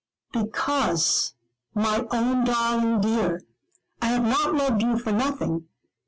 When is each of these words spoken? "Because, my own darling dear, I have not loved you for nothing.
"Because, 0.33 1.35
my 1.75 2.07
own 2.09 2.43
darling 2.43 3.01
dear, 3.01 3.39
I 4.01 4.07
have 4.07 4.23
not 4.23 4.55
loved 4.55 4.81
you 4.81 4.97
for 4.97 5.11
nothing. 5.11 5.67